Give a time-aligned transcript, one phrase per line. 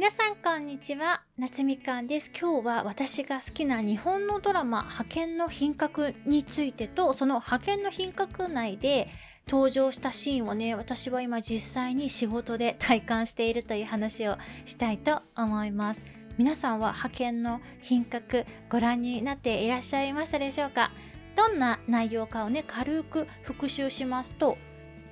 [0.00, 1.20] 皆さんこんにちは。
[1.36, 2.32] 夏みかんです。
[2.32, 9.10] 今日は私が好きな日本のドラマ派遣の品格についてとその派遣の品格内で
[9.46, 16.02] 登場したシーンをね私は今実際に仕事で体感しているという話をしたいと思います。
[16.38, 20.92] 皆さんは派遣の品格ご覧になっていらっしゃいましたでしょうか？
[21.36, 24.56] どんな内容かをね軽く復習しますと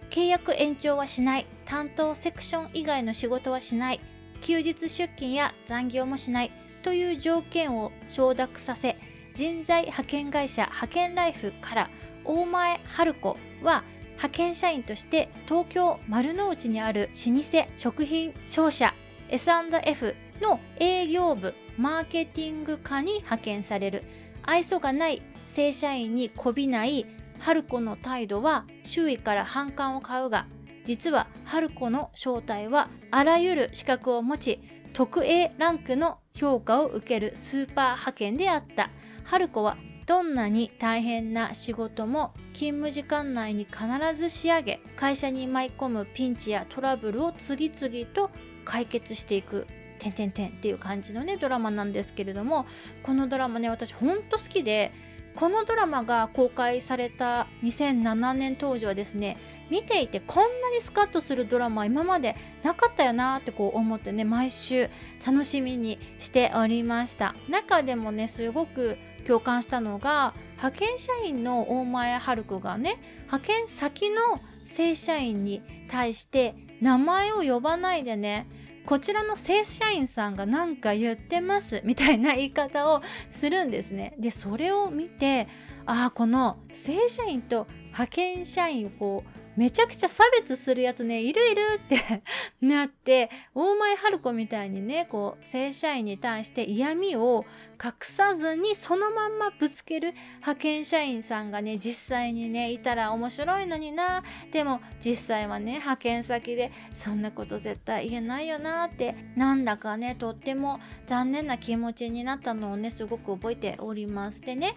[0.08, 1.46] 契約延長はしない。
[1.66, 4.00] 担当セクション以外の仕事はしない。
[4.40, 6.52] 休日出勤や残業もしない
[6.82, 8.96] という条件を承諾させ
[9.34, 11.90] 人材派遣会社派遣ライフから
[12.24, 13.84] 大前春子は
[14.16, 18.94] 派遣社員として東京丸の内にある老舗食品商社
[19.28, 24.04] S&F の営業部マーケティング課に派遣される。
[24.48, 27.04] 愛想がない正社員にこびない
[27.38, 30.46] 春子の態度は周囲から反感を買うが
[30.88, 34.60] 実は春子の正体はあらゆる資格を持ち
[34.94, 38.88] 特 A ランクの評価を受けるスーパー派遣であった。
[39.24, 48.30] 春子はどんなに大変な仕事も勤務時間内に必ず仕上げ会社に舞い込むピンチやトラブルを次々と
[48.64, 49.66] 解決していく
[49.98, 52.64] てんてんてんっていう感じのねドラマなんですけれども
[53.02, 54.92] このドラマね私ほんと好きで
[55.38, 59.36] このドラマが公開された2007年当時はですね
[59.70, 64.90] 見ていてこんなにスカッとするドラマ今までなかったよなってこう思ってね毎週
[65.24, 67.36] 楽しみにしておりました。
[67.48, 78.48] 中でもねすごく共感したのが派遣社員の大前春子がね派遣先の正社員に対して名前を呼ばないでね
[78.88, 84.14] こちらの正社員さんが何か言ってますみたいな言い方をするんですね。
[84.18, 85.46] でそれを見て
[85.84, 92.22] ああこの正社員と派遣社員をこうめちゃくちゃ差別するやつねいるいるって
[92.64, 97.44] なって大前春子みたいにねこう正社員に対して嫌味を
[97.84, 104.22] 隠さずにそのまんまぶつける派遣社員さんがね実際にねいたら面白いのにな。
[104.52, 114.76] でも実際はね派遣先でそんなこと絶対言えないよなってなんだかねとっても残念な気持ちになったのをねすごく覚えておりますでね。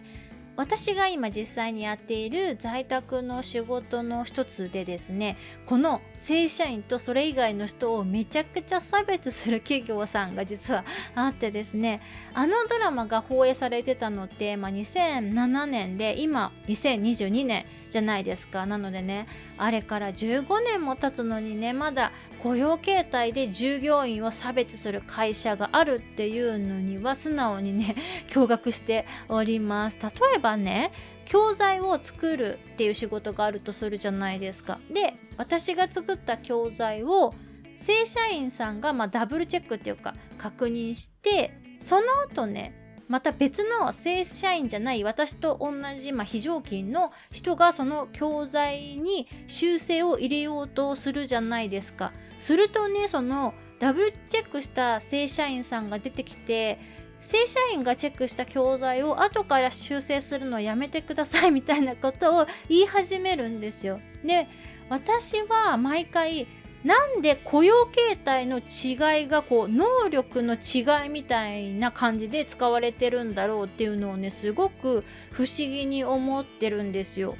[0.55, 10.83] 私が今実際にやっている在宅の仕事の一つでですねこの正社員とそれ以外の人をめちゃくちゃ差別する企業さんが実は
[11.15, 12.01] あってですね
[12.33, 18.65] あのドラマが放映されてたのって、まあ、2007年で今2022年じゃないですか。
[18.65, 27.95] なのでねあれから15年も経つのにねまだ雇用形態で従業員を差別する会社があるっていうのには素直にね
[28.29, 29.99] 驚愕しております。
[30.01, 30.91] 例えばね
[31.25, 34.79] 教材を作るっていう仕事があるとするじゃないですか。
[34.91, 37.33] で私が作った教材を
[37.75, 42.80] 正社員さんがまダブルチェックっていうか確認してその後ね
[43.11, 52.13] また別の正社員じゃない私と同じ、まあ、非常勤の人がその教材に修正を入れようとするじゃないですか。
[52.39, 56.79] するとねそのダブルチェックした正社員さんが出てきて
[57.19, 63.99] 正社員がチェックした教材を後から修正するのをやめてくださいみたいなことを言い始めるんですよ。
[64.23, 64.47] で
[64.87, 66.47] 私は毎回
[66.83, 77.35] なんで雇用形態の違いがこう能力の違いみたいな感じで使われてるんだろうっていうのをねすごく不思議に思ってるんですよ。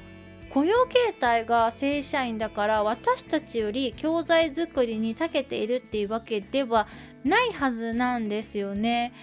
[0.50, 6.86] 雇用形態が正社員だから私たちより教材作りに長けているっていうわけでは
[7.24, 9.14] ないはずなんですよね。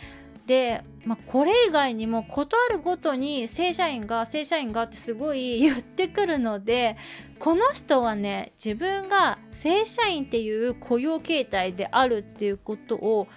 [0.48, 6.98] で、まあ、これ以外にも事あるごとに正社員が正社員がってすごい言ってくるので
[7.38, 13.28] この人はね自分が正社員っていう雇用形態であるっていうことを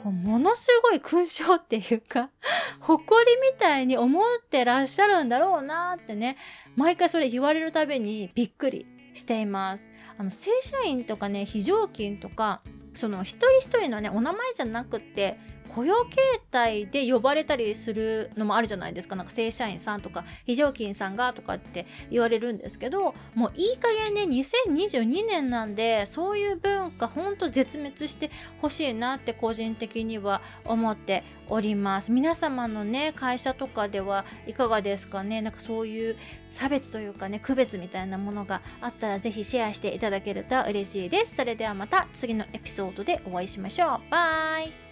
[0.00, 2.30] こうものすごい勲章っていうか
[2.78, 6.36] 誇りみたいに思ってらっしゃるんだろうなってね
[6.76, 9.90] 毎回それ言われるたびにびっくりしています。
[10.16, 12.62] あの正社員とかね非常勤とか
[12.94, 15.36] その一人一人のねお名前じゃなくって
[15.74, 16.16] 雇用形
[16.50, 19.16] 態で呼ばれたりするのもあるじゃないですか。
[19.16, 28.30] なんか正社員さんとか非常勤さんがとかって言われるんですけどもういい加減ね2022年なんでそういう文化ほんと絶滅して
[28.60, 32.12] ほしいなって個人的には思っております。
[32.12, 35.42] 皆様のね会社とかではいかがですかね。
[35.42, 36.16] なんかそういう
[36.50, 41.36] 差別というかね区別みたいなものがあったら是非シェアしていただけると嬉しいです。
[41.36, 44.10] それではまた次のエピソードでお会いしましょう。
[44.10, 44.91] バイ。